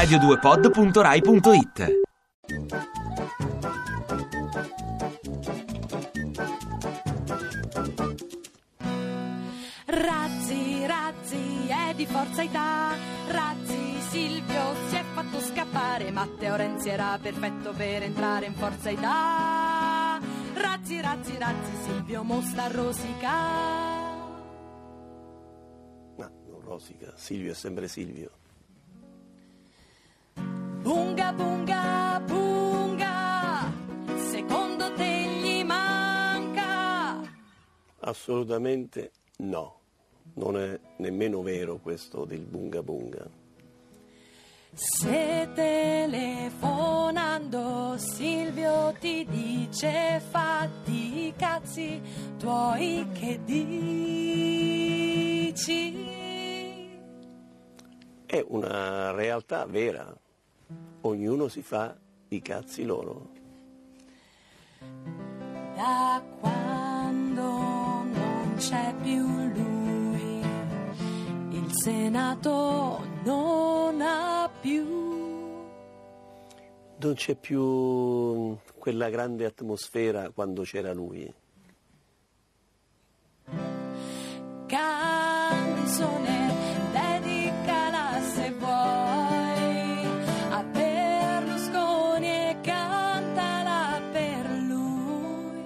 radio2pod.rai.it 0.00 2.00
Razzi, 9.84 10.86
Razzi 10.86 11.66
è 11.68 11.92
di 11.94 12.06
Forza 12.06 12.40
Italia. 12.40 12.96
Razzi, 13.28 14.00
Silvio 14.08 14.74
si 14.88 14.96
è 14.96 15.04
fatto 15.12 15.38
scappare. 15.40 16.10
Matteo 16.10 16.56
Renzi 16.56 16.88
era 16.88 17.18
perfetto 17.20 17.72
per 17.72 18.02
entrare 18.02 18.46
in 18.46 18.54
Forza 18.54 18.88
Italia. 18.88 20.26
Razzi, 20.54 21.00
Razzi, 21.02 21.36
Razzi, 21.36 21.72
Silvio 21.82 22.22
mostra 22.22 22.68
rosica. 22.68 23.32
No, 26.16 26.30
non 26.48 26.60
rosica. 26.62 27.12
Silvio 27.16 27.52
è 27.52 27.54
sempre 27.54 27.86
Silvio. 27.86 28.39
Assolutamente 38.10 39.12
no. 39.38 39.78
Non 40.34 40.58
è 40.58 40.78
nemmeno 40.96 41.40
vero 41.42 41.78
questo 41.78 42.24
del 42.24 42.40
bunga 42.40 42.82
bunga. 42.82 43.24
Se 44.72 45.48
telefonando 45.54 47.96
Silvio 47.98 48.92
ti 48.98 49.24
dice 49.26 50.20
fatti 50.28 51.26
i 51.26 51.32
cazzi 51.36 52.02
tuoi 52.36 53.06
che 53.12 53.38
dici? 53.44 53.68
È 58.26 58.44
una 58.48 59.12
realtà 59.12 59.66
vera. 59.66 60.12
Ognuno 61.02 61.46
si 61.46 61.62
fa 61.62 61.96
i 62.28 62.42
cazzi 62.42 62.84
loro. 62.84 63.28
Da 65.76 66.20
quando 66.40 66.59
Senato 71.82 73.00
non 73.24 74.02
ha 74.02 74.50
più 74.60 74.84
Non 76.98 77.14
c'è 77.14 77.34
più 77.36 78.54
quella 78.78 79.08
grande 79.08 79.46
atmosfera 79.46 80.28
quando 80.28 80.60
c'era 80.60 80.92
lui. 80.92 81.32
canzone, 84.66 86.52
dedicala 86.92 88.20
se 88.34 88.52
vuoi 88.58 90.04
a 90.50 90.62
Berlusconi 90.62 92.26
e 92.26 92.58
cantala 92.60 94.02
per 94.12 94.50
lui. 94.68 95.64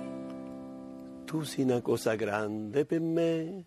Tu 1.25 1.43
sei 1.43 1.65
una 1.65 1.81
cosa 1.81 2.15
grande 2.15 2.84
per 2.84 3.01
me, 3.01 3.65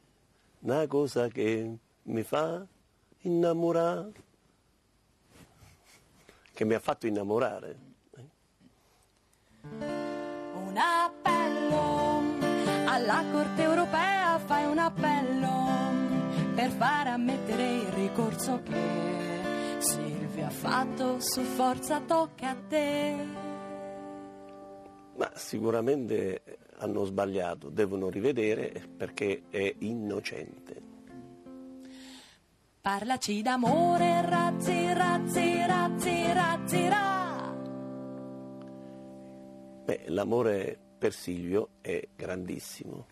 una 0.62 0.88
cosa 0.88 1.28
che 1.28 1.80
mi 2.08 2.24
fa 2.24 2.66
innamorare, 3.22 4.12
che 6.54 6.66
mi 6.66 6.74
ha 6.74 6.80
fatto 6.80 7.06
innamorare. 7.08 7.80
Un 9.62 10.78
appello 10.78 12.22
alla 12.86 13.24
Corte 13.32 13.62
europea, 13.62 14.40
fai 14.40 14.66
un 14.66 14.78
appello 14.78 15.66
per 16.56 16.70
far 16.72 17.08
ammettere 17.08 17.76
il 17.76 17.88
ricorso 17.88 18.62
che 18.64 19.78
Silvia 19.80 20.48
ha 20.48 20.52
fatto 20.52 21.20
su 21.20 21.42
forza 21.42 22.00
tocca 22.00 22.50
a 22.52 22.58
te. 22.70 23.16
Ma 25.18 25.32
sicuramente 25.36 26.60
hanno 26.78 27.04
sbagliato, 27.04 27.70
devono 27.70 28.10
rivedere 28.10 28.88
perché 28.96 29.44
è 29.50 29.76
innocente. 29.80 30.87
Parlaci 32.88 33.42
d'amore, 33.42 34.22
razzi, 34.22 34.94
razzi, 34.94 35.66
razzi, 35.66 36.32
razzi, 36.32 36.88
ra. 36.88 37.54
Beh, 39.84 40.06
l'amore 40.08 40.80
per 40.98 41.12
Silvio 41.12 41.72
è 41.82 42.08
grandissimo. 42.16 43.08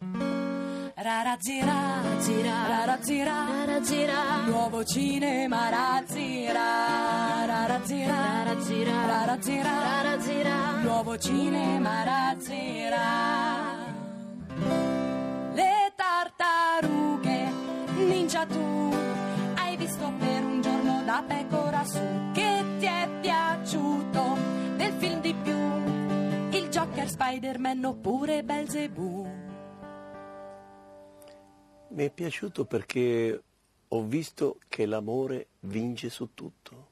Rarazzi, 0.00 1.60
razzi, 1.60 2.42
ra, 2.42 2.66
rarazzi, 2.66 3.22
ra, 3.22 3.46
rarazzi, 3.48 4.04
ra. 4.04 4.46
Nuovo 4.46 4.82
cinema, 4.82 5.68
razzi, 5.68 6.46
ra, 6.46 7.44
rarazzi, 7.46 8.04
ra, 8.04 8.42
rarazzi, 8.42 8.82
ra, 8.82 9.06
rarazzi, 9.06 9.62
ra, 9.62 9.82
rarazzi, 9.82 10.42
ra. 10.42 10.80
Nuovo 10.82 11.16
cinema, 11.16 12.02
razzi, 12.02 12.88
pecora 21.22 21.84
su 21.84 22.00
che 22.32 22.64
ti 22.78 22.86
è 22.86 23.08
piaciuto 23.20 24.36
del 24.76 24.92
film 24.92 25.20
di 25.20 25.34
più, 25.34 26.58
il 26.58 26.68
Joker, 26.68 27.08
Spider-Man 27.08 27.84
oppure 27.84 28.42
Belzebù. 28.42 29.26
Mi 31.88 32.04
è 32.04 32.10
piaciuto 32.10 32.64
perché 32.64 33.42
ho 33.88 34.02
visto 34.02 34.58
che 34.68 34.86
l'amore 34.86 35.48
vince 35.60 36.10
su 36.10 36.34
tutto. 36.34 36.86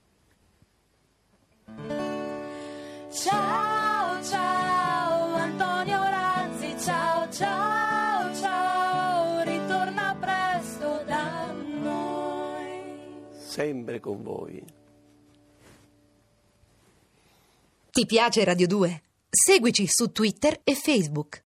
Ciao 3.10 3.46
Sempre 13.56 14.00
con 14.00 14.22
voi. 14.22 14.62
Ti 17.91 18.05
piace 18.05 18.44
Radio 18.44 18.67
2? 18.67 19.03
Seguici 19.31 19.87
su 19.89 20.12
Twitter 20.12 20.61
e 20.62 20.75
Facebook. 20.75 21.34